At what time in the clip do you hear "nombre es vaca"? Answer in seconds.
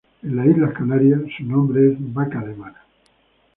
1.43-2.41